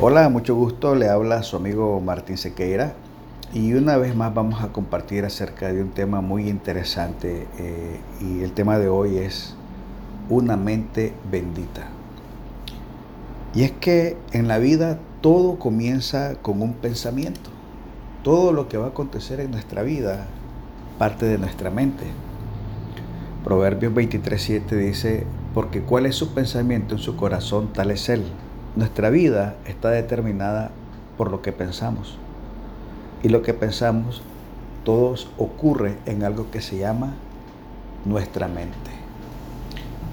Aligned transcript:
Hola, 0.00 0.28
mucho 0.28 0.54
gusto, 0.54 0.94
le 0.94 1.08
habla 1.08 1.42
su 1.42 1.56
amigo 1.56 2.00
Martín 2.00 2.38
Sequeira 2.38 2.92
y 3.52 3.72
una 3.72 3.96
vez 3.96 4.14
más 4.14 4.32
vamos 4.32 4.62
a 4.62 4.68
compartir 4.68 5.24
acerca 5.24 5.72
de 5.72 5.82
un 5.82 5.90
tema 5.90 6.20
muy 6.20 6.48
interesante 6.48 7.48
eh, 7.58 7.98
y 8.20 8.44
el 8.44 8.52
tema 8.52 8.78
de 8.78 8.88
hoy 8.88 9.18
es 9.18 9.56
una 10.28 10.56
mente 10.56 11.12
bendita. 11.28 11.88
Y 13.56 13.64
es 13.64 13.72
que 13.72 14.16
en 14.30 14.46
la 14.46 14.58
vida 14.58 15.00
todo 15.20 15.58
comienza 15.58 16.36
con 16.42 16.62
un 16.62 16.74
pensamiento. 16.74 17.50
Todo 18.22 18.52
lo 18.52 18.68
que 18.68 18.76
va 18.76 18.84
a 18.84 18.90
acontecer 18.90 19.40
en 19.40 19.50
nuestra 19.50 19.82
vida 19.82 20.28
parte 20.96 21.26
de 21.26 21.38
nuestra 21.38 21.72
mente. 21.72 22.04
Proverbios 23.42 23.92
23.7 23.94 24.64
dice, 24.76 25.26
porque 25.54 25.82
cuál 25.82 26.06
es 26.06 26.14
su 26.14 26.34
pensamiento 26.34 26.94
en 26.94 27.00
su 27.00 27.16
corazón, 27.16 27.72
tal 27.72 27.90
es 27.90 28.08
él. 28.08 28.22
Nuestra 28.78 29.10
vida 29.10 29.56
está 29.66 29.90
determinada 29.90 30.70
por 31.16 31.32
lo 31.32 31.42
que 31.42 31.50
pensamos. 31.50 32.16
Y 33.24 33.28
lo 33.28 33.42
que 33.42 33.52
pensamos, 33.52 34.22
todos 34.84 35.28
ocurre 35.36 35.96
en 36.06 36.22
algo 36.22 36.52
que 36.52 36.60
se 36.60 36.78
llama 36.78 37.14
nuestra 38.04 38.46
mente. 38.46 38.92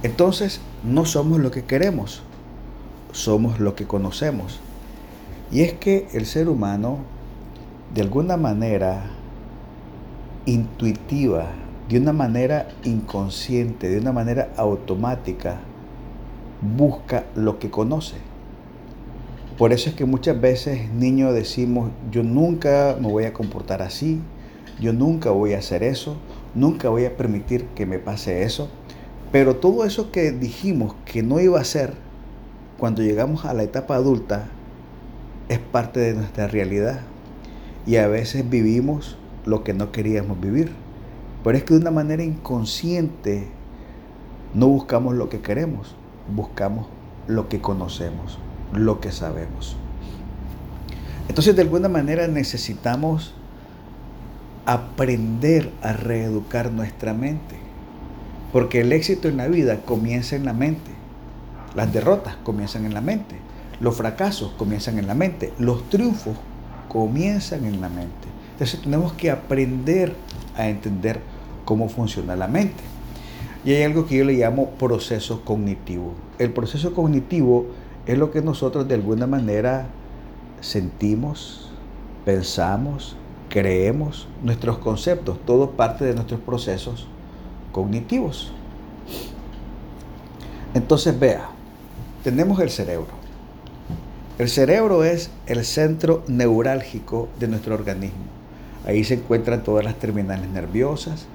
Entonces, 0.02 0.62
no 0.84 1.06
somos 1.06 1.40
lo 1.42 1.52
que 1.52 1.64
queremos, 1.64 2.24
somos 3.12 3.60
lo 3.60 3.76
que 3.76 3.86
conocemos. 3.86 4.60
Y 5.52 5.62
es 5.62 5.74
que 5.74 6.08
el 6.14 6.26
ser 6.26 6.50
humano, 6.50 6.98
de 7.94 8.02
alguna 8.02 8.36
manera 8.36 9.12
intuitiva, 10.48 11.50
de 11.88 12.00
una 12.00 12.14
manera 12.14 12.70
inconsciente, 12.84 13.90
de 13.90 14.00
una 14.00 14.12
manera 14.12 14.50
automática, 14.58 15.60
busca 16.76 17.26
lo 17.36 17.60
que 17.60 17.70
conoce. 17.70 18.16
Por 19.58 19.72
eso 19.72 19.90
es 19.90 19.96
que 19.96 20.04
muchas 20.04 20.42
veces 20.42 20.92
niños 20.92 21.34
decimos, 21.34 21.90
yo 22.12 22.24
nunca 22.24 22.98
me 23.00 23.08
voy 23.08 23.24
a 23.24 23.32
comportar 23.32 23.82
así, 23.82 24.20
yo 24.82 24.92
nunca 24.92 25.30
voy 25.30 25.54
a 25.54 25.60
hacer 25.60 25.82
eso, 25.82 26.18
nunca 26.54 26.90
voy 26.90 27.06
a 27.06 27.16
permitir 27.16 27.68
que 27.68 27.86
me 27.86 27.98
pase 27.98 28.44
eso. 28.44 28.68
Pero 29.32 29.56
todo 29.56 29.86
eso 29.86 30.12
que 30.12 30.34
dijimos 30.34 30.94
que 31.06 31.24
no 31.24 31.40
iba 31.40 31.58
a 31.58 31.64
ser, 31.64 31.94
cuando 32.78 33.02
llegamos 33.02 33.46
a 33.46 33.54
la 33.54 33.64
etapa 33.64 33.96
adulta, 33.96 34.50
es 35.48 35.60
parte 35.60 36.02
de 36.02 36.16
nuestra 36.16 36.48
realidad. 36.48 37.00
Y 37.88 37.96
a 37.96 38.10
veces 38.10 38.50
vivimos 38.50 39.18
lo 39.46 39.64
que 39.64 39.74
no 39.74 39.94
queríamos 39.94 40.38
vivir. 40.42 40.74
Pero 41.46 41.58
es 41.58 41.64
que 41.64 41.76
de 41.76 41.80
una 41.80 41.92
manera 41.92 42.24
inconsciente 42.24 43.48
no 44.54 44.68
buscamos 44.68 45.16
lo 45.16 45.30
que 45.30 45.40
queremos, 45.40 45.96
buscamos 46.28 46.88
lo 47.28 47.48
que 47.48 47.62
conocemos 47.62 48.38
lo 48.80 49.00
que 49.00 49.12
sabemos. 49.12 49.78
Entonces, 51.28 51.56
de 51.56 51.64
alguna 51.64 51.90
manera 51.90 52.28
necesitamos 52.28 53.34
aprender 54.66 55.72
a 55.82 55.94
reeducar 55.94 56.72
nuestra 56.72 57.14
mente. 57.14 57.56
Porque 58.52 58.82
el 58.82 58.94
éxito 58.94 59.28
en 59.28 59.38
la 59.38 59.48
vida 59.48 59.82
comienza 59.82 60.36
en 60.36 60.46
la 60.46 60.54
mente. 60.54 60.92
Las 61.76 61.92
derrotas 61.92 62.36
comienzan 62.38 62.86
en 62.86 62.94
la 62.94 63.02
mente. 63.02 63.36
Los 63.80 63.98
fracasos 63.98 64.54
comienzan 64.58 64.98
en 64.98 65.08
la 65.08 65.14
mente. 65.14 65.54
Los 65.60 65.90
triunfos 65.90 66.38
comienzan 66.88 67.66
en 67.66 67.82
la 67.82 67.90
mente. 67.90 68.28
Entonces 68.54 68.82
tenemos 68.82 69.14
que 69.14 69.30
aprender 69.30 70.16
a 70.56 70.70
entender 70.70 71.20
cómo 71.66 71.90
funciona 71.90 72.36
la 72.36 72.48
mente. 72.48 72.82
Y 73.66 73.74
hay 73.74 73.84
algo 73.84 74.06
que 74.06 74.18
yo 74.18 74.24
le 74.24 74.34
llamo 74.34 74.70
proceso 74.72 75.44
cognitivo. 75.44 76.14
El 76.40 76.52
proceso 76.52 76.94
cognitivo 76.94 77.66
es 78.06 78.18
lo 78.18 78.32
que 78.32 78.42
nosotros 78.42 78.88
de 78.88 78.96
alguna 78.96 79.28
manera 79.28 79.88
sentimos, 80.62 81.70
pensamos, 82.24 83.16
creemos, 83.50 84.28
nuestros 84.44 84.78
conceptos, 84.78 85.38
todo 85.46 85.72
parte 85.72 86.06
de 86.06 86.14
nuestros 86.14 86.40
procesos 86.40 87.08
cognitivos. 87.72 88.52
Entonces 90.74 91.18
vea, 91.20 91.50
tenemos 92.24 92.60
el 92.60 92.70
cerebro. 92.70 93.26
El 94.38 94.50
cerebro 94.50 95.04
es 95.04 95.30
el 95.46 95.64
centro 95.64 96.24
neurálgico 96.28 97.30
de 97.40 97.48
nuestro 97.48 97.76
organismo. 97.76 98.26
Ahí 98.86 99.04
se 99.04 99.16
encuentran 99.16 99.64
todas 99.64 99.86
las 99.86 99.96
terminales 99.96 100.50
nerviosas 100.50 101.26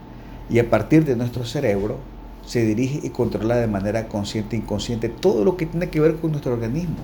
y 0.51 0.59
a 0.59 0.69
partir 0.69 1.05
de 1.05 1.17
nuestro 1.17 1.45
cerebro 1.45 1.97
se 2.47 2.65
dirige 2.65 3.01
y 3.03 3.11
controla 3.11 3.57
de 3.57 3.67
manera 3.67 4.09
consciente 4.09 4.57
e 4.57 4.59
inconsciente 4.59 5.09
todo 5.09 5.45
lo 5.45 5.57
que 5.57 5.67
tiene 5.67 5.89
que 5.91 6.01
ver 6.01 6.17
con 6.17 6.33
nuestro 6.33 6.53
organismo. 6.53 6.97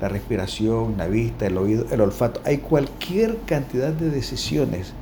La 0.00 0.08
respiración, 0.08 0.94
la 0.96 1.08
vista, 1.08 1.46
el 1.46 1.58
oído, 1.58 1.86
el 1.90 2.00
olfato. 2.00 2.40
Hay 2.44 2.58
cualquier 2.58 3.38
cantidad 3.46 3.92
de 3.92 4.10
decisiones 4.10 4.92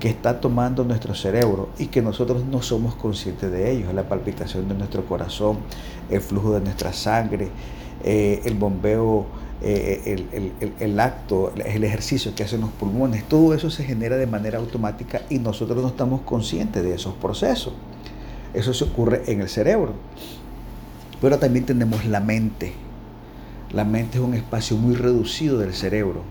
que 0.00 0.08
está 0.08 0.40
tomando 0.40 0.84
nuestro 0.84 1.14
cerebro 1.14 1.68
y 1.78 1.86
que 1.86 2.02
nosotros 2.02 2.44
no 2.44 2.60
somos 2.62 2.94
conscientes 2.94 3.52
de 3.52 3.70
ellos. 3.70 3.94
La 3.94 4.08
palpitación 4.08 4.68
de 4.68 4.74
nuestro 4.74 5.04
corazón, 5.06 5.58
el 6.10 6.20
flujo 6.20 6.54
de 6.54 6.60
nuestra 6.60 6.92
sangre, 6.92 7.48
eh, 8.02 8.40
el 8.44 8.54
bombeo, 8.54 9.26
eh, 9.62 10.18
el, 10.32 10.72
el, 10.80 10.98
acto, 10.98 11.52
el 11.54 11.84
ejercicio 11.84 12.34
que 12.34 12.42
hacen 12.42 12.62
los 12.62 12.70
pulmones, 12.70 13.28
todo 13.28 13.54
eso 13.54 13.70
se 13.70 13.84
genera 13.84 14.16
de 14.16 14.26
manera 14.26 14.58
automática 14.58 15.22
y 15.30 15.38
nosotros 15.38 15.80
no 15.80 15.88
estamos 15.88 16.22
conscientes 16.22 16.82
de 16.82 16.94
esos 16.94 17.14
procesos. 17.14 17.72
Eso 18.54 18.74
se 18.74 18.84
ocurre 18.84 19.22
en 19.26 19.40
el 19.40 19.48
cerebro. 19.48 19.94
Pero 21.20 21.38
también 21.38 21.64
tenemos 21.64 22.04
la 22.04 22.20
mente. 22.20 22.72
La 23.72 23.84
mente 23.84 24.18
es 24.18 24.24
un 24.24 24.34
espacio 24.34 24.76
muy 24.76 24.94
reducido 24.94 25.58
del 25.58 25.72
cerebro 25.72 26.22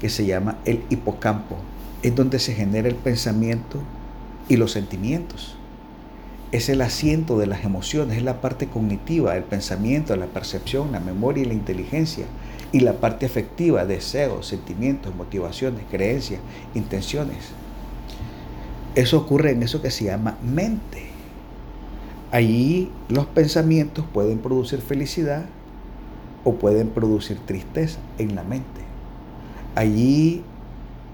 que 0.00 0.08
se 0.08 0.26
llama 0.26 0.58
el 0.64 0.82
hipocampo. 0.90 1.56
Es 2.02 2.14
donde 2.14 2.38
se 2.38 2.54
genera 2.54 2.88
el 2.88 2.94
pensamiento 2.94 3.80
y 4.48 4.56
los 4.56 4.72
sentimientos. 4.72 5.56
Es 6.52 6.68
el 6.68 6.80
asiento 6.80 7.38
de 7.38 7.46
las 7.46 7.64
emociones, 7.64 8.16
es 8.18 8.22
la 8.24 8.40
parte 8.40 8.66
cognitiva, 8.66 9.36
el 9.36 9.44
pensamiento, 9.44 10.16
la 10.16 10.26
percepción, 10.26 10.92
la 10.92 11.00
memoria 11.00 11.42
y 11.42 11.46
la 11.46 11.54
inteligencia. 11.54 12.26
Y 12.72 12.80
la 12.80 12.94
parte 12.94 13.26
afectiva, 13.26 13.84
deseos, 13.84 14.46
sentimientos, 14.46 15.14
motivaciones, 15.14 15.82
creencias, 15.90 16.40
intenciones. 16.74 17.36
Eso 18.94 19.18
ocurre 19.18 19.52
en 19.52 19.62
eso 19.62 19.82
que 19.82 19.90
se 19.90 20.04
llama 20.04 20.38
mente. 20.42 21.09
Allí 22.32 22.90
los 23.08 23.26
pensamientos 23.26 24.04
pueden 24.12 24.38
producir 24.38 24.80
felicidad 24.80 25.46
o 26.44 26.54
pueden 26.54 26.88
producir 26.90 27.38
tristeza 27.38 27.98
en 28.18 28.36
la 28.36 28.44
mente. 28.44 28.80
Allí 29.74 30.42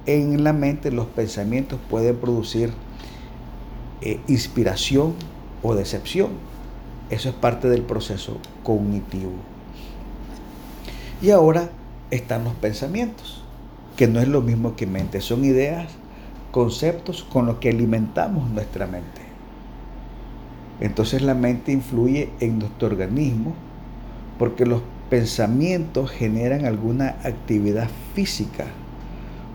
en 0.06 0.44
la 0.44 0.52
mente 0.52 0.90
los 0.90 1.06
pensamientos 1.06 1.80
pueden 1.88 2.16
producir 2.16 2.70
eh, 4.02 4.20
inspiración 4.28 5.14
o 5.62 5.74
decepción. 5.74 6.30
Eso 7.08 7.30
es 7.30 7.34
parte 7.34 7.68
del 7.68 7.82
proceso 7.82 8.38
cognitivo. 8.62 9.32
Y 11.22 11.30
ahora 11.30 11.70
están 12.10 12.44
los 12.44 12.54
pensamientos, 12.54 13.42
que 13.96 14.06
no 14.06 14.20
es 14.20 14.28
lo 14.28 14.42
mismo 14.42 14.76
que 14.76 14.86
mente, 14.86 15.20
son 15.20 15.44
ideas, 15.44 15.90
conceptos 16.50 17.24
con 17.24 17.46
los 17.46 17.56
que 17.56 17.70
alimentamos 17.70 18.50
nuestra 18.50 18.86
mente. 18.86 19.25
Entonces 20.80 21.22
la 21.22 21.34
mente 21.34 21.72
influye 21.72 22.30
en 22.40 22.58
nuestro 22.58 22.88
organismo 22.88 23.54
porque 24.38 24.66
los 24.66 24.82
pensamientos 25.08 26.10
generan 26.10 26.64
alguna 26.66 27.16
actividad 27.24 27.88
física 28.14 28.66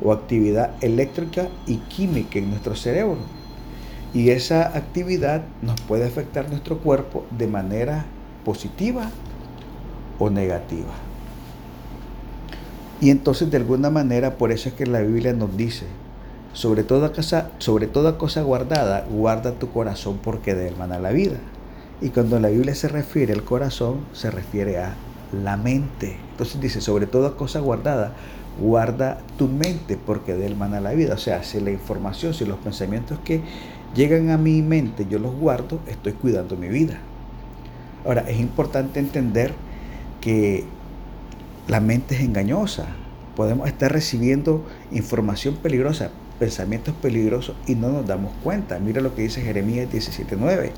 o 0.03 0.11
actividad 0.11 0.71
eléctrica 0.81 1.49
y 1.67 1.77
química 1.77 2.39
en 2.39 2.49
nuestro 2.49 2.75
cerebro. 2.75 3.19
Y 4.13 4.29
esa 4.29 4.75
actividad 4.75 5.43
nos 5.61 5.79
puede 5.81 6.05
afectar 6.05 6.49
nuestro 6.49 6.79
cuerpo 6.79 7.25
de 7.37 7.47
manera 7.47 8.05
positiva 8.43 9.09
o 10.19 10.29
negativa. 10.29 10.91
Y 12.99 13.09
entonces 13.09 13.49
de 13.49 13.57
alguna 13.57 13.89
manera, 13.89 14.37
por 14.37 14.51
eso 14.51 14.69
es 14.69 14.75
que 14.75 14.85
la 14.85 15.01
Biblia 15.01 15.33
nos 15.33 15.55
dice, 15.55 15.85
sobre 16.53 16.83
toda, 16.83 17.13
cosa, 17.13 17.51
sobre 17.59 17.87
toda 17.87 18.17
cosa 18.17 18.41
guardada, 18.41 19.05
guarda 19.09 19.53
tu 19.53 19.71
corazón 19.71 20.19
porque 20.21 20.53
de 20.55 20.67
él 20.67 20.75
mana 20.77 20.99
la 20.99 21.11
vida. 21.11 21.37
Y 22.01 22.09
cuando 22.09 22.39
la 22.39 22.49
Biblia 22.49 22.75
se 22.75 22.87
refiere 22.87 23.33
al 23.33 23.43
corazón, 23.43 23.99
se 24.13 24.31
refiere 24.31 24.79
a 24.79 24.95
la 25.43 25.55
mente. 25.55 26.17
Entonces 26.31 26.59
dice, 26.59 26.81
sobre 26.81 27.05
toda 27.05 27.35
cosa 27.35 27.59
guardada, 27.59 28.13
guarda 28.59 29.19
tu 29.37 29.47
mente 29.47 29.97
porque 29.97 30.33
de 30.33 30.47
él 30.47 30.55
mana 30.55 30.81
la 30.81 30.91
vida. 30.91 31.13
O 31.13 31.17
sea, 31.17 31.43
si 31.43 31.59
la 31.59 31.71
información, 31.71 32.33
si 32.33 32.45
los 32.45 32.57
pensamientos 32.57 33.19
que 33.23 33.41
llegan 33.95 34.29
a 34.29 34.37
mi 34.37 34.61
mente 34.61 35.05
yo 35.09 35.19
los 35.19 35.35
guardo, 35.35 35.79
estoy 35.87 36.13
cuidando 36.13 36.55
mi 36.57 36.67
vida. 36.67 36.97
Ahora, 38.05 38.21
es 38.21 38.39
importante 38.39 38.99
entender 38.99 39.53
que 40.21 40.65
la 41.67 41.79
mente 41.79 42.15
es 42.15 42.21
engañosa. 42.21 42.87
Podemos 43.35 43.67
estar 43.67 43.91
recibiendo 43.91 44.65
información 44.91 45.55
peligrosa, 45.55 46.09
pensamientos 46.41 46.95
peligrosos 46.95 47.55
y 47.67 47.75
no 47.75 47.89
nos 47.89 48.07
damos 48.07 48.31
cuenta. 48.43 48.79
Mira 48.79 48.99
lo 48.99 49.13
que 49.13 49.21
dice 49.21 49.43
Jeremías 49.43 49.87
17:9. 49.91 50.71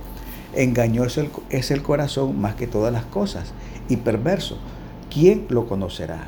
Engañoso 0.56 1.24
es 1.50 1.71
el 1.71 1.81
corazón 1.81 2.38
más 2.42 2.56
que 2.56 2.68
todas 2.68 2.92
las 2.92 3.06
cosas 3.06 3.54
y 3.88 3.95
perverso. 3.95 4.57
¿Quién 5.10 5.45
lo 5.48 5.65
conocerá? 5.65 6.25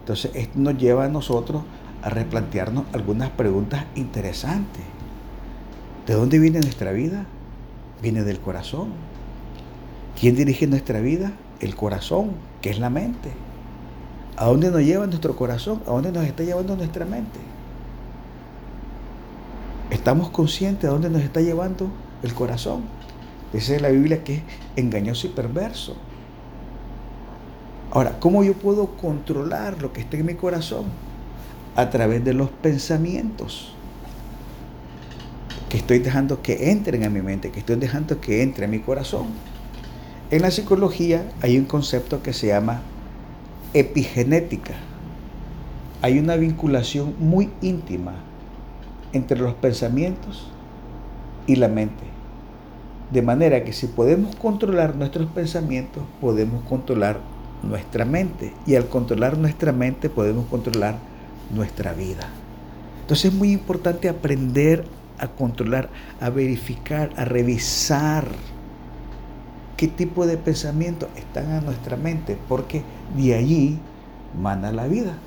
Entonces, 0.00 0.30
esto 0.34 0.58
nos 0.58 0.78
lleva 0.78 1.04
a 1.04 1.08
nosotros 1.08 1.64
a 2.00 2.08
replantearnos 2.08 2.86
algunas 2.94 3.28
preguntas 3.28 3.84
interesantes. 3.94 4.82
¿De 6.06 6.14
dónde 6.14 6.38
viene 6.38 6.60
nuestra 6.60 6.92
vida? 6.92 7.26
Viene 8.00 8.22
del 8.22 8.40
corazón. 8.40 8.88
¿Quién 10.18 10.34
dirige 10.34 10.66
nuestra 10.66 11.00
vida? 11.00 11.32
El 11.60 11.76
corazón, 11.76 12.30
que 12.62 12.70
es 12.70 12.78
la 12.78 12.88
mente. 12.88 13.32
¿A 14.38 14.46
dónde 14.46 14.70
nos 14.70 14.80
lleva 14.80 15.06
nuestro 15.06 15.36
corazón? 15.36 15.82
¿A 15.86 15.90
dónde 15.90 16.10
nos 16.10 16.24
está 16.24 16.42
llevando 16.42 16.74
nuestra 16.74 17.04
mente? 17.04 17.38
¿Estamos 19.92 20.30
conscientes 20.30 20.84
de 20.84 20.88
dónde 20.88 21.10
nos 21.10 21.20
está 21.20 21.42
llevando 21.42 21.86
el 22.22 22.32
corazón? 22.32 22.84
Dice 23.52 23.78
la 23.78 23.90
Biblia 23.90 24.24
que 24.24 24.36
es 24.36 24.42
engañoso 24.74 25.26
y 25.26 25.30
perverso. 25.30 25.96
Ahora, 27.90 28.18
¿cómo 28.18 28.42
yo 28.42 28.54
puedo 28.54 28.96
controlar 28.96 29.82
lo 29.82 29.92
que 29.92 30.00
está 30.00 30.16
en 30.16 30.24
mi 30.24 30.34
corazón? 30.34 30.86
A 31.76 31.90
través 31.90 32.24
de 32.24 32.32
los 32.32 32.48
pensamientos 32.48 33.74
que 35.68 35.76
estoy 35.76 35.98
dejando 35.98 36.40
que 36.40 36.70
entren 36.70 37.04
a 37.04 37.10
mi 37.10 37.20
mente, 37.20 37.50
que 37.50 37.60
estoy 37.60 37.76
dejando 37.76 38.18
que 38.18 38.42
entre 38.42 38.64
a 38.64 38.68
mi 38.68 38.78
corazón. 38.78 39.26
En 40.30 40.40
la 40.40 40.50
psicología 40.50 41.30
hay 41.42 41.58
un 41.58 41.66
concepto 41.66 42.22
que 42.22 42.32
se 42.32 42.46
llama 42.46 42.80
epigenética. 43.74 44.72
Hay 46.00 46.18
una 46.18 46.36
vinculación 46.36 47.14
muy 47.18 47.50
íntima 47.60 48.31
entre 49.12 49.38
los 49.38 49.54
pensamientos 49.54 50.48
y 51.46 51.56
la 51.56 51.68
mente. 51.68 52.04
De 53.10 53.22
manera 53.22 53.62
que 53.64 53.72
si 53.72 53.86
podemos 53.86 54.34
controlar 54.36 54.96
nuestros 54.96 55.28
pensamientos, 55.30 56.02
podemos 56.20 56.64
controlar 56.64 57.20
nuestra 57.62 58.04
mente. 58.04 58.52
Y 58.66 58.74
al 58.74 58.88
controlar 58.88 59.36
nuestra 59.36 59.72
mente 59.72 60.08
podemos 60.08 60.46
controlar 60.46 60.96
nuestra 61.54 61.92
vida. 61.92 62.28
Entonces 63.02 63.32
es 63.32 63.38
muy 63.38 63.52
importante 63.52 64.08
aprender 64.08 64.84
a 65.18 65.28
controlar, 65.28 65.90
a 66.20 66.30
verificar, 66.30 67.10
a 67.16 67.24
revisar 67.24 68.26
qué 69.76 69.88
tipo 69.88 70.26
de 70.26 70.36
pensamientos 70.36 71.08
están 71.16 71.50
en 71.52 71.64
nuestra 71.64 71.96
mente, 71.96 72.38
porque 72.48 72.82
de 73.16 73.34
allí 73.34 73.78
manda 74.40 74.72
la 74.72 74.86
vida. 74.86 75.18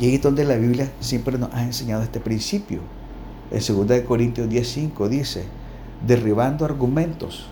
Y 0.00 0.06
ahí 0.06 0.14
es 0.14 0.22
donde 0.22 0.44
la 0.44 0.56
Biblia 0.56 0.90
siempre 1.00 1.36
nos 1.36 1.52
ha 1.52 1.62
enseñado 1.62 2.02
este 2.02 2.20
principio. 2.20 2.80
En 3.50 3.60
2 3.60 4.00
Corintios 4.00 4.48
10:5 4.48 5.08
dice, 5.08 5.44
derribando 6.06 6.64
argumentos 6.64 7.46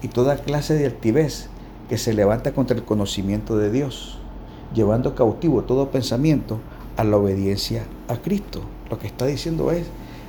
y 0.00 0.06
toda 0.06 0.36
clase 0.36 0.74
de 0.74 0.86
altivez 0.86 1.48
que 1.88 1.98
se 1.98 2.12
levanta 2.12 2.52
contra 2.52 2.76
el 2.76 2.84
conocimiento 2.84 3.56
de 3.56 3.72
Dios, 3.72 4.18
llevando 4.72 5.16
cautivo 5.16 5.62
todo 5.62 5.90
pensamiento 5.90 6.60
a 6.96 7.02
la 7.02 7.16
obediencia 7.16 7.84
a 8.06 8.16
Cristo. 8.16 8.62
Lo 8.90 9.00
que 9.00 9.08
está 9.08 9.26
diciendo 9.26 9.72
es, 9.72 9.86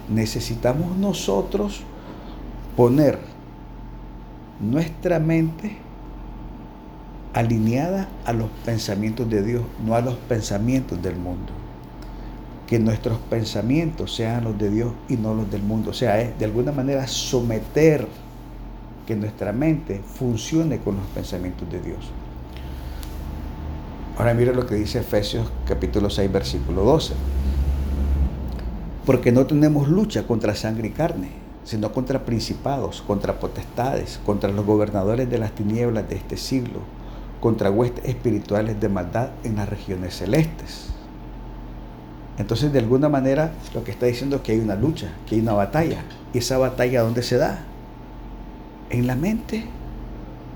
necesitamos 0.09 0.97
nosotros 0.97 1.81
poner 2.75 3.19
nuestra 4.59 5.19
mente 5.19 5.77
alineada 7.33 8.07
a 8.25 8.33
los 8.33 8.49
pensamientos 8.65 9.29
de 9.29 9.43
Dios, 9.43 9.63
no 9.85 9.95
a 9.95 10.01
los 10.01 10.15
pensamientos 10.15 11.01
del 11.01 11.15
mundo. 11.15 11.51
Que 12.67 12.79
nuestros 12.79 13.17
pensamientos 13.29 14.15
sean 14.15 14.43
los 14.43 14.57
de 14.57 14.69
Dios 14.69 14.93
y 15.07 15.15
no 15.15 15.33
los 15.33 15.49
del 15.49 15.63
mundo. 15.63 15.91
O 15.91 15.93
sea, 15.93 16.21
es 16.21 16.37
de 16.37 16.45
alguna 16.45 16.71
manera 16.71 17.07
someter 17.07 18.07
que 19.07 19.15
nuestra 19.15 19.51
mente 19.51 20.01
funcione 20.05 20.79
con 20.79 20.97
los 20.97 21.05
pensamientos 21.07 21.69
de 21.71 21.81
Dios. 21.81 22.11
Ahora 24.17 24.33
mira 24.33 24.51
lo 24.51 24.65
que 24.65 24.75
dice 24.75 24.99
Efesios 24.99 25.49
capítulo 25.65 26.09
6 26.09 26.31
versículo 26.31 26.83
12. 26.83 27.13
Porque 29.05 29.31
no 29.31 29.47
tenemos 29.47 29.87
lucha 29.87 30.27
contra 30.27 30.53
sangre 30.53 30.89
y 30.89 30.91
carne, 30.91 31.29
sino 31.63 31.91
contra 31.91 32.25
principados, 32.25 33.01
contra 33.01 33.39
potestades, 33.39 34.19
contra 34.25 34.51
los 34.51 34.65
gobernadores 34.65 35.29
de 35.29 35.37
las 35.39 35.53
tinieblas 35.53 36.07
de 36.07 36.17
este 36.17 36.37
siglo, 36.37 36.81
contra 37.39 37.71
huestes 37.71 38.05
espirituales 38.05 38.79
de 38.79 38.89
maldad 38.89 39.29
en 39.43 39.55
las 39.55 39.69
regiones 39.69 40.15
celestes. 40.15 40.87
Entonces, 42.37 42.71
de 42.71 42.79
alguna 42.79 43.09
manera, 43.09 43.51
lo 43.73 43.83
que 43.83 43.91
está 43.91 44.05
diciendo 44.05 44.37
es 44.37 44.41
que 44.43 44.53
hay 44.53 44.59
una 44.59 44.75
lucha, 44.75 45.09
que 45.27 45.35
hay 45.35 45.41
una 45.41 45.53
batalla. 45.53 46.03
¿Y 46.33 46.37
esa 46.37 46.57
batalla 46.57 47.01
dónde 47.01 47.23
se 47.23 47.37
da? 47.37 47.65
en 48.89 49.07
la 49.07 49.15
mente. 49.15 49.65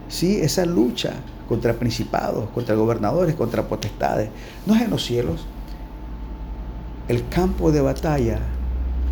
Sí, 0.10 0.40
esa 0.42 0.66
lucha 0.66 1.14
contra 1.48 1.74
principados, 1.74 2.50
contra 2.50 2.76
gobernadores, 2.76 3.36
contra 3.36 3.68
potestades, 3.68 4.30
no 4.66 4.76
es 4.76 4.82
en 4.82 4.90
los 4.90 5.04
cielos. 5.04 5.46
El 7.08 7.28
campo 7.30 7.72
de 7.72 7.82
batalla 7.82 8.40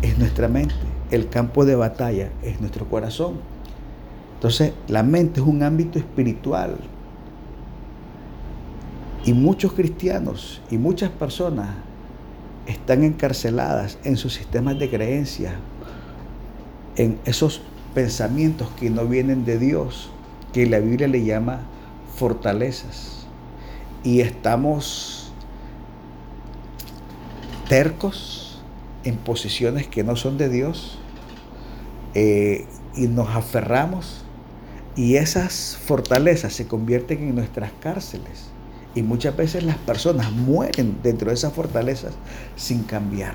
es 0.00 0.18
nuestra 0.18 0.48
mente, 0.48 0.74
el 1.10 1.28
campo 1.28 1.64
de 1.64 1.76
batalla 1.76 2.30
es 2.42 2.60
nuestro 2.60 2.88
corazón. 2.88 3.34
Entonces, 4.34 4.72
la 4.88 5.02
mente 5.02 5.40
es 5.40 5.46
un 5.46 5.62
ámbito 5.62 5.98
espiritual. 5.98 6.76
Y 9.24 9.34
muchos 9.34 9.72
cristianos 9.72 10.60
y 10.70 10.78
muchas 10.78 11.10
personas 11.10 11.70
están 12.66 13.04
encarceladas 13.04 13.98
en 14.04 14.16
sus 14.16 14.34
sistemas 14.34 14.78
de 14.78 14.90
creencia, 14.90 15.54
en 16.96 17.18
esos 17.24 17.60
pensamientos 17.94 18.68
que 18.78 18.90
no 18.90 19.06
vienen 19.06 19.44
de 19.44 19.58
Dios, 19.58 20.10
que 20.52 20.66
la 20.66 20.78
Biblia 20.80 21.08
le 21.08 21.24
llama 21.24 21.60
fortalezas. 22.16 23.26
Y 24.04 24.20
estamos 24.20 25.32
tercos 27.68 28.60
en 29.04 29.16
posiciones 29.16 29.86
que 29.86 30.04
no 30.04 30.16
son 30.16 30.36
de 30.36 30.48
Dios 30.48 30.98
eh, 32.14 32.66
y 32.94 33.06
nos 33.06 33.30
aferramos 33.30 34.24
y 34.94 35.16
esas 35.16 35.78
fortalezas 35.86 36.52
se 36.52 36.66
convierten 36.66 37.22
en 37.22 37.34
nuestras 37.34 37.72
cárceles. 37.80 38.50
Y 38.94 39.02
muchas 39.02 39.36
veces 39.36 39.64
las 39.64 39.78
personas 39.78 40.30
mueren 40.32 40.98
dentro 41.02 41.28
de 41.28 41.34
esas 41.34 41.52
fortalezas 41.52 42.14
sin 42.56 42.82
cambiar. 42.82 43.34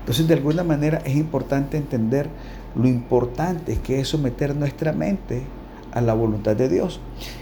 Entonces, 0.00 0.28
de 0.28 0.34
alguna 0.34 0.64
manera 0.64 0.98
es 0.98 1.16
importante 1.16 1.76
entender 1.76 2.30
lo 2.74 2.88
importante 2.88 3.78
que 3.80 4.00
es 4.00 4.08
someter 4.08 4.54
nuestra 4.54 4.92
mente 4.92 5.42
a 5.92 6.00
la 6.00 6.14
voluntad 6.14 6.54
de 6.54 6.68
Dios. 6.68 7.00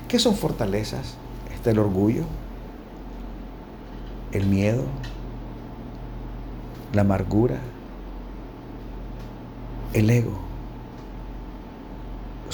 ¿Qué 0.09 0.19
son 0.19 0.35
fortalezas? 0.35 1.17
Está 1.55 1.71
el 1.73 1.79
orgullo, 1.79 2.25
el 4.33 4.47
miedo, 4.47 4.85
la 6.93 7.03
amargura, 7.03 7.59
el 9.93 10.11
ego. 10.11 10.39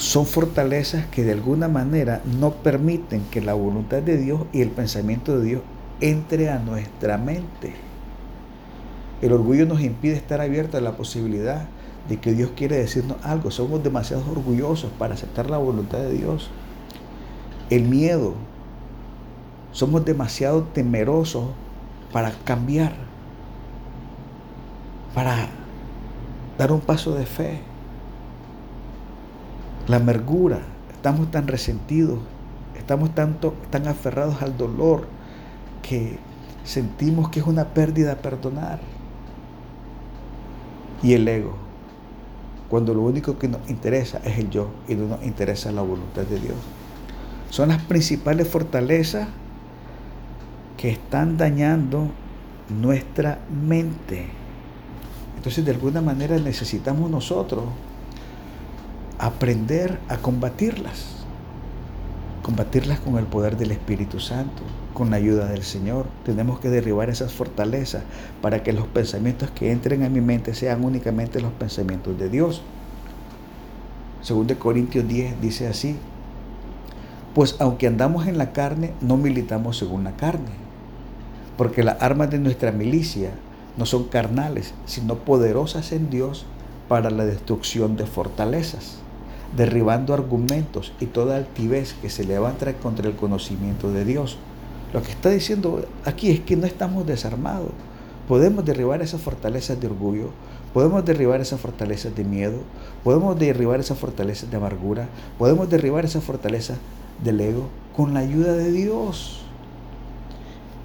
Son 0.01 0.25
fortalezas 0.25 1.05
que 1.05 1.23
de 1.23 1.31
alguna 1.31 1.67
manera 1.67 2.23
no 2.25 2.55
permiten 2.55 3.21
que 3.29 3.39
la 3.39 3.53
voluntad 3.53 4.01
de 4.01 4.17
Dios 4.17 4.45
y 4.51 4.61
el 4.61 4.71
pensamiento 4.71 5.37
de 5.37 5.45
Dios 5.45 5.61
entre 5.99 6.49
a 6.49 6.57
nuestra 6.57 7.19
mente. 7.19 7.75
El 9.21 9.31
orgullo 9.31 9.67
nos 9.67 9.79
impide 9.81 10.15
estar 10.15 10.41
abiertos 10.41 10.79
a 10.79 10.83
la 10.83 10.97
posibilidad 10.97 11.67
de 12.09 12.17
que 12.17 12.33
Dios 12.33 12.49
quiere 12.55 12.77
decirnos 12.77 13.23
algo. 13.23 13.51
Somos 13.51 13.83
demasiado 13.83 14.23
orgullosos 14.31 14.89
para 14.97 15.13
aceptar 15.13 15.51
la 15.51 15.59
voluntad 15.59 15.99
de 15.99 16.13
Dios. 16.13 16.49
El 17.69 17.83
miedo. 17.83 18.33
Somos 19.71 20.03
demasiado 20.03 20.63
temerosos 20.63 21.45
para 22.11 22.31
cambiar, 22.43 22.93
para 25.13 25.47
dar 26.57 26.71
un 26.71 26.81
paso 26.81 27.13
de 27.13 27.27
fe. 27.27 27.70
La 29.87 29.97
amargura. 29.97 30.59
Estamos 30.93 31.31
tan 31.31 31.47
resentidos, 31.47 32.19
estamos 32.77 33.15
tanto, 33.15 33.55
tan 33.71 33.87
aferrados 33.87 34.41
al 34.41 34.55
dolor 34.55 35.07
que 35.81 36.19
sentimos 36.63 37.29
que 37.29 37.39
es 37.39 37.47
una 37.47 37.69
pérdida 37.73 38.15
perdonar. 38.17 38.79
Y 41.01 41.13
el 41.13 41.27
ego 41.27 41.71
cuando 42.71 42.93
lo 42.93 43.01
único 43.01 43.37
que 43.37 43.49
nos 43.49 43.69
interesa 43.69 44.21
es 44.23 44.39
el 44.39 44.49
yo 44.49 44.69
y 44.87 44.95
no 44.95 45.05
nos 45.05 45.23
interesa 45.25 45.73
la 45.73 45.81
voluntad 45.81 46.21
de 46.21 46.39
Dios. 46.39 46.55
Son 47.49 47.67
las 47.67 47.81
principales 47.81 48.47
fortalezas 48.47 49.27
que 50.77 50.89
están 50.89 51.35
dañando 51.35 52.07
nuestra 52.69 53.39
mente. 53.67 54.25
Entonces, 55.35 55.65
de 55.65 55.71
alguna 55.71 55.99
manera 55.99 56.37
necesitamos 56.37 57.11
nosotros 57.11 57.65
aprender 59.21 59.99
a 60.09 60.17
combatirlas. 60.17 61.05
Combatirlas 62.41 62.99
con 62.99 63.19
el 63.19 63.25
poder 63.25 63.55
del 63.55 63.71
Espíritu 63.71 64.19
Santo 64.19 64.63
con 64.95 65.11
la 65.11 65.17
ayuda 65.17 65.45
del 65.45 65.63
Señor. 65.63 66.07
Tenemos 66.25 66.59
que 66.59 66.69
derribar 66.69 67.09
esas 67.09 67.31
fortalezas 67.31 68.03
para 68.41 68.63
que 68.63 68.73
los 68.73 68.87
pensamientos 68.87 69.51
que 69.51 69.71
entren 69.71 70.03
a 70.03 70.09
mi 70.09 70.21
mente 70.21 70.55
sean 70.55 70.83
únicamente 70.83 71.39
los 71.39 71.53
pensamientos 71.53 72.17
de 72.17 72.29
Dios. 72.29 72.63
Según 74.23 74.47
de 74.47 74.57
Corintios 74.57 75.07
10 75.07 75.39
dice 75.39 75.67
así, 75.67 75.95
pues 77.35 77.55
aunque 77.59 77.87
andamos 77.87 78.27
en 78.27 78.39
la 78.39 78.53
carne, 78.53 78.93
no 79.01 79.17
militamos 79.17 79.77
según 79.77 80.03
la 80.03 80.15
carne, 80.15 80.51
Porque 81.57 81.83
las 81.83 82.01
armas 82.01 82.31
de 82.31 82.39
nuestra 82.39 82.71
milicia 82.71 83.31
no 83.77 83.85
son 83.85 84.05
carnales, 84.05 84.73
sino 84.85 85.15
poderosas 85.15 85.91
en 85.91 86.09
Dios 86.09 86.45
para 86.87 87.09
la 87.09 87.23
destrucción 87.23 87.95
de 87.97 88.05
fortalezas, 88.05 88.97
derribando 89.55 90.13
argumentos 90.13 90.93
y 90.99 91.07
toda 91.07 91.35
altivez 91.35 91.93
que 92.01 92.09
se 92.09 92.23
levanta 92.23 92.73
contra 92.73 93.07
el 93.07 93.15
conocimiento 93.15 93.91
de 93.91 94.05
Dios. 94.05 94.37
Lo 94.93 95.01
que 95.01 95.11
está 95.11 95.29
diciendo 95.29 95.85
aquí 96.05 96.31
es 96.31 96.39
que 96.41 96.55
no 96.55 96.65
estamos 96.65 97.05
desarmados. 97.05 97.71
Podemos 98.27 98.63
derribar 98.63 99.01
esas 99.01 99.21
fortalezas 99.21 99.79
de 99.79 99.87
orgullo, 99.87 100.29
podemos 100.73 101.03
derribar 101.03 101.41
esas 101.41 101.59
fortalezas 101.59 102.15
de 102.15 102.23
miedo, 102.23 102.59
podemos 103.03 103.37
derribar 103.37 103.79
esas 103.79 103.97
fortalezas 103.97 104.49
de 104.49 104.57
amargura, 104.57 105.09
podemos 105.37 105.69
derribar 105.69 106.05
esas 106.05 106.23
fortalezas 106.23 106.77
del 107.23 107.41
ego 107.41 107.67
con 107.95 108.13
la 108.13 108.21
ayuda 108.21 108.53
de 108.53 108.71
Dios. 108.71 109.41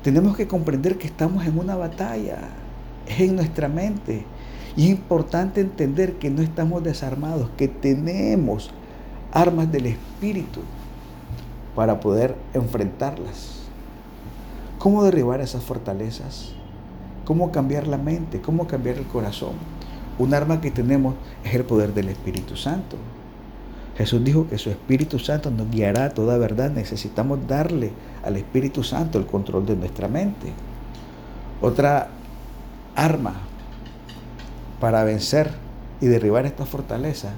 Tenemos 0.02 0.37
que 0.37 0.46
comprender 0.46 0.99
que 0.99 1.06
estamos 1.06 1.46
en 1.46 1.58
una 1.58 1.76
batalla, 1.76 2.38
es 3.06 3.20
en 3.20 3.37
nuestra 3.37 3.68
mente. 3.68 4.25
Y 4.76 4.90
importante 4.90 5.62
entender 5.62 6.14
que 6.14 6.30
no 6.30 6.42
estamos 6.42 6.85
desarmados, 6.85 7.49
que 7.56 7.66
tenemos 7.66 8.71
armas 9.33 9.73
del 9.73 9.87
Espíritu 9.87 10.61
para 11.75 11.99
poder 12.00 12.37
enfrentarlas. 12.52 13.62
¿Cómo 14.78 15.02
derribar 15.02 15.40
esas 15.40 15.64
fortalezas? 15.64 16.52
¿Cómo 17.25 17.50
cambiar 17.52 17.87
la 17.87 17.97
mente? 17.97 18.40
¿Cómo 18.40 18.66
cambiar 18.66 18.99
el 18.99 19.06
corazón? 19.06 19.54
Un 20.18 20.35
arma 20.35 20.61
que 20.61 20.71
tenemos 20.71 21.14
es 21.42 21.54
el 21.54 21.64
poder 21.64 21.95
del 21.95 22.11
Espíritu 22.11 22.56
Santo. 22.56 22.97
Jesús 23.97 24.23
dijo 24.23 24.47
que 24.47 24.59
su 24.59 24.68
Espíritu 24.68 25.18
Santo 25.18 25.50
nos 25.50 25.71
guiará 25.71 26.04
a 26.04 26.11
toda 26.11 26.37
verdad. 26.37 26.71
Necesitamos 26.71 27.47
darle 27.49 27.92
al 28.23 28.37
Espíritu 28.37 28.85
Santo 28.85 29.18
el 29.18 29.26
control 29.26 29.64
de 29.64 29.76
nuestra 29.76 30.06
mente. 30.06 30.52
Otra 31.62 32.09
arma 32.95 33.45
para 34.80 35.04
vencer 35.04 35.50
y 36.00 36.06
derribar 36.06 36.47
esta 36.47 36.66
fortaleza 36.66 37.33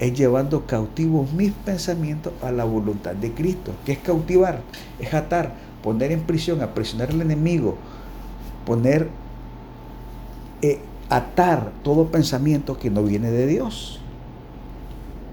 es 0.00 0.14
llevando 0.14 0.66
cautivos 0.66 1.32
mis 1.32 1.52
pensamientos 1.52 2.32
a 2.42 2.50
la 2.50 2.64
voluntad 2.64 3.14
de 3.14 3.32
Cristo. 3.32 3.72
¿Qué 3.84 3.92
es 3.92 3.98
cautivar? 3.98 4.62
Es 4.98 5.12
atar, 5.12 5.52
poner 5.82 6.10
en 6.10 6.22
prisión, 6.22 6.62
aprisionar 6.62 7.10
al 7.10 7.20
enemigo, 7.20 7.76
poner, 8.64 9.08
eh, 10.62 10.80
atar 11.10 11.70
todo 11.84 12.06
pensamiento 12.08 12.78
que 12.78 12.88
no 12.88 13.02
viene 13.02 13.30
de 13.30 13.46
Dios. 13.46 14.00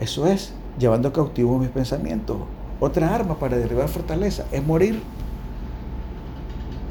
Eso 0.02 0.28
es 0.28 0.54
llevando 0.78 1.14
cautivo 1.14 1.58
mis 1.58 1.70
pensamientos. 1.70 2.38
Otra 2.80 3.16
arma 3.16 3.40
para 3.40 3.58
derribar 3.58 3.88
fortaleza 3.88 4.46
es 4.52 4.66
morir. 4.66 5.02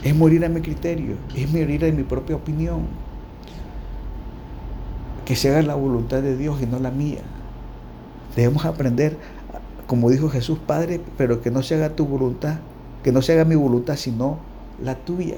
Es 0.02 0.14
morir 0.14 0.44
a 0.44 0.49
mi 0.49 0.61
criterio, 0.61 1.16
es 1.35 1.50
morir 1.50 1.85
a 1.85 1.92
mi 1.92 2.04
propia 2.04 2.37
opinión. 2.37 2.87
Que 5.26 5.37
se 5.37 5.50
haga 5.50 5.61
la 5.61 5.75
voluntad 5.75 6.23
de 6.23 6.37
Dios 6.37 6.62
y 6.62 6.66
no 6.66 6.78
la 6.78 6.90
mía. 6.90 7.21
Debemos 8.37 8.64
aprender, 8.64 9.18
como 9.87 10.09
dijo 10.09 10.30
Jesús, 10.30 10.59
Padre, 10.64 11.00
pero 11.18 11.42
que 11.42 11.50
no 11.50 11.62
se 11.62 11.75
haga 11.75 11.97
tu 11.97 12.06
voluntad, 12.06 12.61
que 13.02 13.12
no 13.12 13.21
se 13.23 13.33
haga 13.33 13.45
mi 13.45 13.56
voluntad, 13.56 13.97
sino 13.97 14.38
la 14.83 14.95
tuya. 14.95 15.37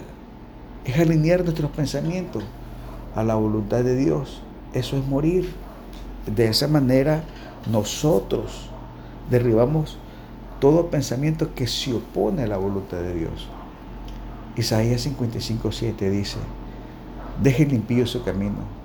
Es 0.84 0.98
alinear 0.98 1.42
nuestros 1.42 1.70
pensamientos 1.70 2.44
a 3.16 3.24
la 3.24 3.34
voluntad 3.34 3.82
de 3.82 3.96
Dios. 3.96 4.42
Eso 4.74 4.96
es 4.96 5.06
morir. 5.06 5.50
De 6.26 6.48
esa 6.48 6.68
manera 6.68 7.24
nosotros 7.72 8.68
derribamos 9.30 9.98
todo 10.60 10.90
pensamiento 10.90 11.54
que 11.54 11.66
se 11.66 11.94
opone 11.94 12.42
a 12.42 12.46
la 12.46 12.58
voluntad 12.58 12.98
de 12.98 13.14
Dios. 13.14 13.48
Isaías 14.56 15.00
55, 15.02 15.72
7 15.72 16.10
dice, 16.10 16.38
deje 17.42 17.64
limpio 17.64 18.06
su 18.06 18.22
camino 18.22 18.77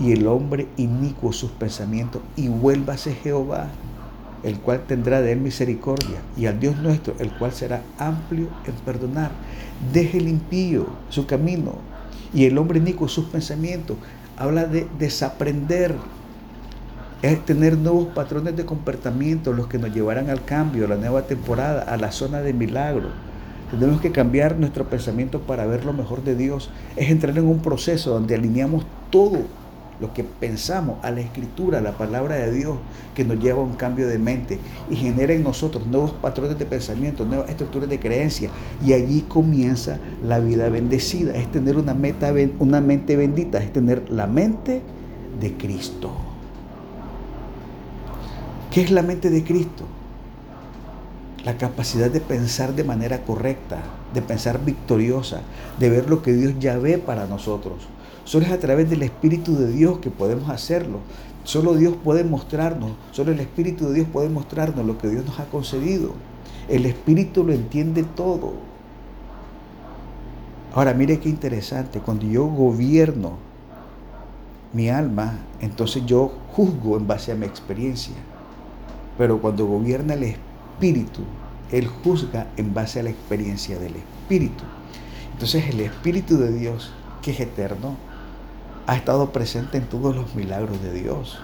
y 0.00 0.12
el 0.12 0.26
hombre 0.26 0.68
inicuo 0.76 1.32
sus 1.32 1.50
pensamientos 1.50 2.22
y 2.36 2.48
vuélvase 2.48 3.14
Jehová, 3.14 3.68
el 4.42 4.58
cual 4.60 4.82
tendrá 4.86 5.20
de 5.20 5.32
él 5.32 5.40
misericordia, 5.40 6.20
y 6.36 6.46
al 6.46 6.60
Dios 6.60 6.76
nuestro, 6.76 7.14
el 7.18 7.32
cual 7.32 7.52
será 7.52 7.82
amplio 7.98 8.48
en 8.66 8.74
perdonar. 8.84 9.30
Deje 9.92 10.20
limpio 10.20 10.86
su 11.08 11.26
camino 11.26 11.74
y 12.32 12.44
el 12.44 12.58
hombre 12.58 12.78
inicuo 12.78 13.08
sus 13.08 13.26
pensamientos. 13.26 13.96
Habla 14.36 14.66
de 14.66 14.86
desaprender 14.98 15.96
es 17.20 17.44
tener 17.44 17.76
nuevos 17.76 18.08
patrones 18.14 18.56
de 18.56 18.64
comportamiento, 18.64 19.52
los 19.52 19.66
que 19.66 19.78
nos 19.78 19.92
llevarán 19.92 20.30
al 20.30 20.44
cambio, 20.44 20.84
a 20.84 20.88
la 20.88 20.96
nueva 20.96 21.22
temporada, 21.22 21.82
a 21.82 21.96
la 21.96 22.12
zona 22.12 22.42
de 22.42 22.52
milagro. 22.52 23.08
Tenemos 23.72 24.00
que 24.00 24.12
cambiar 24.12 24.56
nuestro 24.56 24.88
pensamiento 24.88 25.40
para 25.40 25.66
ver 25.66 25.84
lo 25.84 25.92
mejor 25.92 26.22
de 26.22 26.36
Dios. 26.36 26.70
Es 26.94 27.10
entrar 27.10 27.36
en 27.36 27.46
un 27.46 27.58
proceso 27.58 28.10
donde 28.10 28.36
alineamos 28.36 28.86
todo 29.10 29.38
lo 30.00 30.14
que 30.14 30.22
pensamos 30.22 30.98
a 31.02 31.10
la 31.10 31.20
escritura, 31.20 31.78
a 31.78 31.80
la 31.80 31.92
palabra 31.92 32.36
de 32.36 32.52
Dios, 32.52 32.76
que 33.14 33.24
nos 33.24 33.38
lleva 33.40 33.60
a 33.60 33.64
un 33.64 33.74
cambio 33.74 34.06
de 34.06 34.18
mente 34.18 34.58
y 34.88 34.96
genera 34.96 35.32
en 35.32 35.42
nosotros 35.42 35.86
nuevos 35.86 36.12
patrones 36.12 36.58
de 36.58 36.66
pensamiento, 36.66 37.24
nuevas 37.24 37.50
estructuras 37.50 37.88
de 37.88 37.98
creencia. 37.98 38.50
Y 38.84 38.92
allí 38.92 39.22
comienza 39.22 39.98
la 40.24 40.38
vida 40.38 40.68
bendecida. 40.68 41.34
Es 41.34 41.50
tener 41.50 41.76
una, 41.76 41.94
meta, 41.94 42.32
una 42.60 42.80
mente 42.80 43.16
bendita, 43.16 43.58
es 43.58 43.72
tener 43.72 44.08
la 44.10 44.26
mente 44.26 44.82
de 45.40 45.54
Cristo. 45.54 46.12
¿Qué 48.70 48.82
es 48.82 48.90
la 48.90 49.02
mente 49.02 49.30
de 49.30 49.42
Cristo? 49.42 49.84
La 51.44 51.56
capacidad 51.56 52.10
de 52.10 52.20
pensar 52.20 52.74
de 52.74 52.84
manera 52.84 53.22
correcta, 53.22 53.78
de 54.14 54.22
pensar 54.22 54.64
victoriosa, 54.64 55.40
de 55.78 55.88
ver 55.88 56.08
lo 56.10 56.22
que 56.22 56.32
Dios 56.32 56.54
ya 56.60 56.78
ve 56.78 56.98
para 56.98 57.26
nosotros. 57.26 57.88
Solo 58.28 58.44
es 58.44 58.52
a 58.52 58.58
través 58.58 58.90
del 58.90 59.02
Espíritu 59.02 59.56
de 59.56 59.72
Dios 59.72 60.00
que 60.00 60.10
podemos 60.10 60.50
hacerlo. 60.50 60.98
Solo 61.44 61.72
Dios 61.76 61.94
puede 62.04 62.24
mostrarnos, 62.24 62.90
solo 63.10 63.32
el 63.32 63.40
Espíritu 63.40 63.86
de 63.88 63.94
Dios 63.94 64.08
puede 64.12 64.28
mostrarnos 64.28 64.84
lo 64.84 64.98
que 64.98 65.08
Dios 65.08 65.24
nos 65.24 65.40
ha 65.40 65.46
concedido. 65.46 66.10
El 66.68 66.84
Espíritu 66.84 67.42
lo 67.42 67.54
entiende 67.54 68.02
todo. 68.02 68.52
Ahora 70.74 70.92
mire 70.92 71.20
qué 71.20 71.30
interesante, 71.30 72.00
cuando 72.00 72.26
yo 72.26 72.44
gobierno 72.48 73.38
mi 74.74 74.90
alma, 74.90 75.38
entonces 75.62 76.04
yo 76.04 76.30
juzgo 76.52 76.98
en 76.98 77.06
base 77.06 77.32
a 77.32 77.34
mi 77.34 77.46
experiencia. 77.46 78.12
Pero 79.16 79.40
cuando 79.40 79.64
gobierna 79.64 80.12
el 80.12 80.24
Espíritu, 80.24 81.22
Él 81.72 81.86
juzga 81.86 82.48
en 82.58 82.74
base 82.74 83.00
a 83.00 83.04
la 83.04 83.10
experiencia 83.10 83.78
del 83.78 83.96
Espíritu. 83.96 84.64
Entonces 85.32 85.64
el 85.70 85.80
Espíritu 85.80 86.36
de 86.36 86.52
Dios, 86.52 86.92
que 87.22 87.30
es 87.30 87.40
eterno, 87.40 87.96
ha 88.88 88.96
estado 88.96 89.32
presente 89.32 89.76
en 89.76 89.84
todos 89.84 90.16
los 90.16 90.34
milagros 90.34 90.82
de 90.82 90.94
Dios. 90.94 91.38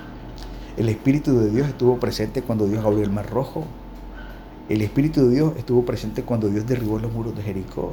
El 0.78 0.88
Espíritu 0.88 1.38
de 1.38 1.50
Dios 1.50 1.68
estuvo 1.68 2.00
presente 2.00 2.40
cuando 2.40 2.66
Dios 2.66 2.82
abrió 2.82 3.04
el 3.04 3.10
mar 3.10 3.28
rojo. 3.28 3.66
El 4.70 4.80
Espíritu 4.80 5.26
de 5.26 5.34
Dios 5.34 5.52
estuvo 5.58 5.84
presente 5.84 6.22
cuando 6.22 6.48
Dios 6.48 6.66
derribó 6.66 6.98
los 6.98 7.12
muros 7.12 7.36
de 7.36 7.42
Jericó. 7.42 7.92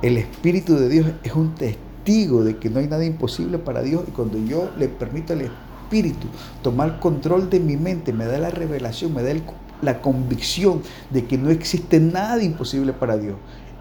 El 0.00 0.16
Espíritu 0.16 0.76
de 0.76 0.88
Dios 0.88 1.10
es 1.24 1.32
un 1.34 1.56
testigo 1.56 2.44
de 2.44 2.58
que 2.58 2.70
no 2.70 2.78
hay 2.78 2.86
nada 2.86 3.04
imposible 3.04 3.58
para 3.58 3.82
Dios 3.82 4.04
y 4.06 4.12
cuando 4.12 4.38
yo 4.38 4.70
le 4.78 4.86
permito 4.86 5.32
al 5.32 5.40
Espíritu 5.40 6.28
tomar 6.62 7.00
control 7.00 7.50
de 7.50 7.58
mi 7.58 7.76
mente, 7.76 8.12
me 8.12 8.26
da 8.26 8.38
la 8.38 8.50
revelación, 8.50 9.12
me 9.12 9.24
da 9.24 9.34
la 9.82 10.00
convicción 10.00 10.82
de 11.10 11.24
que 11.24 11.36
no 11.36 11.50
existe 11.50 11.98
nada 11.98 12.44
imposible 12.44 12.92
para 12.92 13.18
Dios 13.18 13.34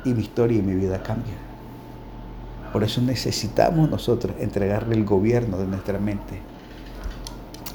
y 0.06 0.16
mi 0.16 0.24
historia 0.24 0.58
y 0.58 0.64
mi 0.64 0.74
vida 0.74 1.04
cambia. 1.04 1.47
Por 2.74 2.84
eso 2.84 3.02
necesitamos 3.02 3.90
nosotros 3.90 4.36
entregarle 4.40 4.96
el 4.96 5.06
gobierno 5.06 5.58
de 5.58 5.66
nuestra 5.66 6.00
mente 6.00 6.42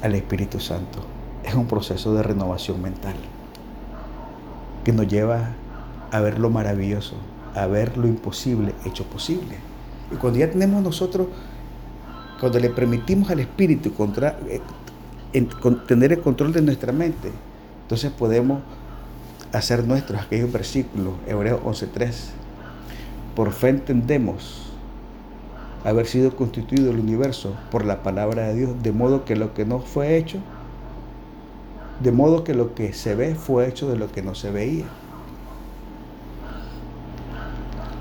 al 0.02 0.14
Espíritu 0.14 0.60
Santo. 0.60 1.00
Es 1.44 1.54
un 1.54 1.66
proceso 1.66 2.14
de 2.14 2.22
renovación 2.22 2.80
mental 2.80 3.14
que 4.84 4.92
nos 4.92 5.08
lleva 5.08 5.50
a 6.10 6.20
ver 6.20 6.38
lo 6.38 6.50
maravilloso, 6.50 7.16
a 7.54 7.66
ver 7.66 7.96
lo 7.96 8.06
imposible 8.06 8.74
hecho 8.84 9.04
posible. 9.04 9.56
Y 10.12 10.16
cuando 10.16 10.38
ya 10.38 10.50
tenemos 10.50 10.82
nosotros 10.82 11.28
cuando 12.42 12.58
le 12.58 12.70
permitimos 12.70 13.30
al 13.30 13.38
Espíritu 13.38 13.92
eh, 14.48 14.60
tener 15.86 16.12
el 16.12 16.20
control 16.20 16.52
de 16.52 16.60
nuestra 16.60 16.92
mente, 16.92 17.30
entonces 17.82 18.10
podemos 18.10 18.62
hacer 19.52 19.86
nuestros 19.86 20.20
aquellos 20.20 20.50
versículos, 20.50 21.14
Hebreos 21.28 21.60
11.3. 21.62 22.12
Por 23.36 23.52
fe 23.52 23.68
entendemos 23.68 24.71
haber 25.84 26.06
sido 26.06 26.36
constituido 26.36 26.90
el 26.90 27.00
universo 27.00 27.54
por 27.70 27.84
la 27.84 28.02
palabra 28.02 28.48
de 28.48 28.54
Dios, 28.54 28.82
de 28.82 28.92
modo 28.92 29.24
que 29.24 29.36
lo 29.36 29.54
que 29.54 29.64
no 29.64 29.80
fue 29.80 30.16
hecho, 30.16 30.38
de 32.02 32.12
modo 32.12 32.44
que 32.44 32.54
lo 32.54 32.74
que 32.74 32.92
se 32.92 33.14
ve 33.14 33.34
fue 33.34 33.68
hecho 33.68 33.88
de 33.88 33.96
lo 33.96 34.10
que 34.10 34.22
no 34.22 34.34
se 34.34 34.50
veía. 34.50 34.84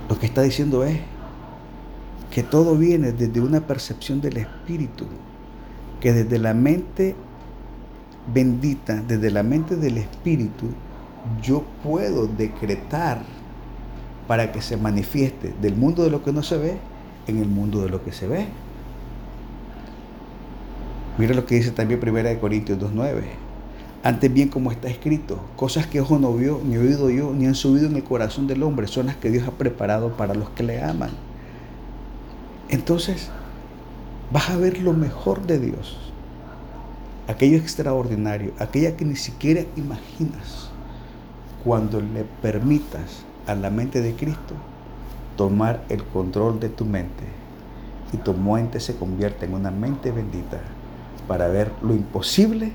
Lo 0.09 0.19
que 0.19 0.25
está 0.25 0.41
diciendo 0.41 0.83
es, 0.83 0.99
que 2.31 2.43
todo 2.43 2.75
viene 2.75 3.11
desde 3.11 3.41
una 3.41 3.59
percepción 3.59 4.21
del 4.21 4.37
Espíritu, 4.37 5.05
que 5.99 6.13
desde 6.13 6.39
la 6.39 6.53
mente 6.53 7.13
bendita, 8.33 9.03
desde 9.05 9.29
la 9.29 9.43
mente 9.43 9.75
del 9.75 9.97
Espíritu, 9.97 10.67
yo 11.43 11.63
puedo 11.83 12.27
decretar 12.27 13.21
para 14.27 14.51
que 14.51 14.61
se 14.61 14.77
manifieste 14.77 15.53
del 15.61 15.75
mundo 15.75 16.03
de 16.03 16.09
lo 16.09 16.23
que 16.23 16.31
no 16.31 16.41
se 16.41 16.57
ve 16.57 16.90
en 17.27 17.37
el 17.37 17.47
mundo 17.47 17.81
de 17.81 17.89
lo 17.89 18.03
que 18.03 18.11
se 18.11 18.27
ve. 18.27 18.47
Mira 21.17 21.33
lo 21.33 21.45
que 21.45 21.55
dice 21.55 21.71
también 21.71 21.99
1 22.01 22.39
Corintios 22.39 22.79
2.9. 22.79 23.21
Antes 24.03 24.33
bien 24.33 24.49
como 24.49 24.71
está 24.71 24.87
escrito, 24.87 25.39
cosas 25.55 25.85
que 25.85 26.01
ojo 26.01 26.17
no 26.17 26.33
vio, 26.33 26.59
ni 26.65 26.77
oído 26.77 27.11
yo, 27.11 27.33
ni 27.33 27.45
han 27.45 27.53
subido 27.53 27.85
en 27.85 27.95
el 27.95 28.03
corazón 28.03 28.47
del 28.47 28.63
hombre, 28.63 28.87
son 28.87 29.05
las 29.05 29.17
que 29.17 29.29
Dios 29.29 29.47
ha 29.47 29.51
preparado 29.51 30.17
para 30.17 30.33
los 30.33 30.49
que 30.49 30.63
le 30.63 30.81
aman. 30.81 31.11
Entonces, 32.69 33.29
vas 34.31 34.49
a 34.49 34.57
ver 34.57 34.79
lo 34.79 34.93
mejor 34.93 35.45
de 35.45 35.59
Dios, 35.59 35.99
aquello 37.27 37.57
extraordinario, 37.57 38.53
aquella 38.57 38.97
que 38.97 39.05
ni 39.05 39.15
siquiera 39.15 39.61
imaginas, 39.75 40.71
cuando 41.63 42.01
le 42.01 42.23
permitas 42.41 43.23
a 43.45 43.53
la 43.53 43.69
mente 43.69 44.01
de 44.01 44.15
Cristo 44.15 44.55
tomar 45.41 45.83
el 45.89 46.03
control 46.03 46.59
de 46.59 46.69
tu 46.69 46.85
mente 46.85 47.23
y 48.13 48.17
tu 48.17 48.31
mente 48.35 48.79
se 48.79 48.95
convierte 48.95 49.47
en 49.47 49.55
una 49.55 49.71
mente 49.71 50.11
bendita 50.11 50.59
para 51.27 51.47
ver 51.47 51.71
lo 51.81 51.95
imposible 51.95 52.73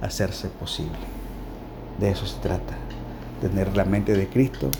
hacerse 0.00 0.48
posible. 0.48 0.96
De 2.00 2.08
eso 2.08 2.24
se 2.24 2.40
trata, 2.40 2.72
tener 3.42 3.76
la 3.76 3.84
mente 3.84 4.16
de 4.16 4.28
Cristo, 4.28 4.70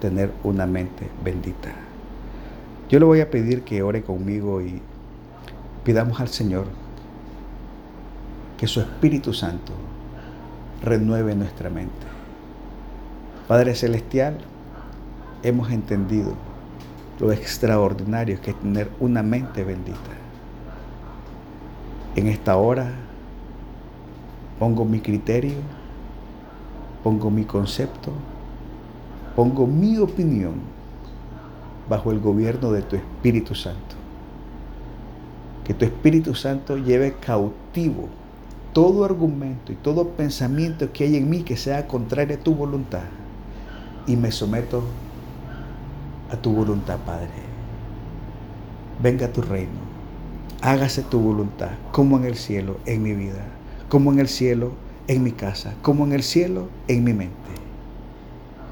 tener 0.00 0.32
una 0.44 0.64
mente 0.64 1.10
bendita. 1.22 1.74
Yo 2.88 2.98
le 2.98 3.04
voy 3.04 3.20
a 3.20 3.30
pedir 3.30 3.60
que 3.62 3.82
ore 3.82 4.02
conmigo 4.02 4.62
y 4.62 4.80
pidamos 5.84 6.20
al 6.20 6.28
Señor 6.28 6.68
que 8.56 8.66
su 8.66 8.80
Espíritu 8.80 9.34
Santo 9.34 9.74
renueve 10.82 11.34
nuestra 11.34 11.68
mente. 11.68 12.06
Padre 13.46 13.74
Celestial, 13.74 14.38
hemos 15.42 15.70
entendido 15.70 16.32
lo 17.20 17.32
extraordinario 17.32 18.40
que 18.40 18.50
es 18.50 18.60
tener 18.60 18.90
una 19.00 19.22
mente 19.22 19.64
bendita. 19.64 19.98
En 22.16 22.28
esta 22.28 22.56
hora 22.56 22.90
pongo 24.58 24.84
mi 24.84 25.00
criterio, 25.00 25.56
pongo 27.02 27.30
mi 27.30 27.44
concepto, 27.44 28.12
pongo 29.36 29.66
mi 29.66 29.98
opinión 29.98 30.54
bajo 31.88 32.10
el 32.10 32.20
gobierno 32.20 32.72
de 32.72 32.82
tu 32.82 32.96
Espíritu 32.96 33.54
Santo. 33.54 33.96
Que 35.64 35.74
tu 35.74 35.84
Espíritu 35.84 36.34
Santo 36.34 36.76
lleve 36.76 37.14
cautivo 37.14 38.08
todo 38.72 39.04
argumento 39.04 39.72
y 39.72 39.74
todo 39.74 40.10
pensamiento 40.10 40.92
que 40.92 41.04
hay 41.04 41.16
en 41.16 41.28
mí 41.28 41.42
que 41.42 41.56
sea 41.56 41.86
contrario 41.86 42.36
a 42.36 42.40
tu 42.40 42.54
voluntad. 42.54 43.02
Y 44.06 44.16
me 44.16 44.30
someto 44.30 44.82
a 46.30 46.36
tu 46.36 46.52
voluntad, 46.52 46.98
Padre. 47.04 47.28
Venga 49.02 49.32
tu 49.32 49.42
reino. 49.42 49.88
Hágase 50.60 51.02
tu 51.02 51.20
voluntad, 51.20 51.70
como 51.92 52.16
en 52.16 52.24
el 52.24 52.36
cielo, 52.36 52.78
en 52.84 53.02
mi 53.02 53.14
vida, 53.14 53.44
como 53.88 54.12
en 54.12 54.18
el 54.18 54.28
cielo, 54.28 54.72
en 55.06 55.22
mi 55.22 55.32
casa, 55.32 55.74
como 55.82 56.04
en 56.04 56.12
el 56.12 56.22
cielo, 56.22 56.68
en 56.88 57.04
mi 57.04 57.12
mente. 57.12 57.34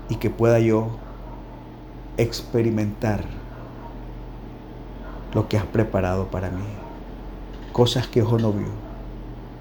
Y 0.08 0.16
que 0.16 0.30
pueda 0.30 0.58
yo 0.58 0.88
experimentar 2.16 3.24
lo 5.32 5.48
que 5.48 5.58
has 5.58 5.66
preparado 5.66 6.26
para 6.28 6.50
mí. 6.50 6.64
Cosas 7.72 8.08
que 8.08 8.22
ojo 8.22 8.38
no 8.38 8.52
vio, 8.52 8.68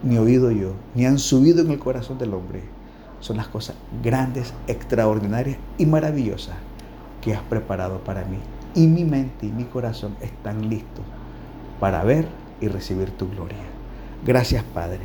ni 0.04 0.18
oído 0.18 0.52
yo, 0.52 0.74
ni 0.96 1.06
han 1.06 1.20
subido 1.20 1.62
en 1.62 1.72
el 1.72 1.80
corazón 1.80 2.18
del 2.18 2.34
hombre. 2.34 2.64
Son 3.20 3.38
las 3.38 3.48
cosas 3.48 3.76
grandes, 4.04 4.54
extraordinarias 4.68 5.58
y 5.78 5.86
maravillosas 5.86 6.56
que 7.26 7.34
has 7.34 7.42
preparado 7.42 7.98
para 8.02 8.24
mí. 8.24 8.38
Y 8.76 8.86
mi 8.86 9.04
mente 9.04 9.48
y 9.48 9.52
mi 9.52 9.64
corazón 9.64 10.16
están 10.22 10.70
listos 10.70 11.04
para 11.80 12.04
ver 12.04 12.28
y 12.62 12.68
recibir 12.68 13.10
tu 13.10 13.28
gloria. 13.28 13.58
Gracias 14.24 14.64
Padre 14.64 15.02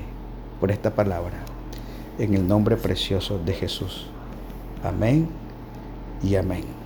por 0.61 0.71
esta 0.71 0.95
palabra. 0.95 1.39
En 2.19 2.35
el 2.35 2.47
nombre 2.47 2.77
precioso 2.77 3.39
de 3.39 3.55
Jesús. 3.55 4.09
Amén 4.85 5.29
y 6.23 6.35
amén. 6.35 6.80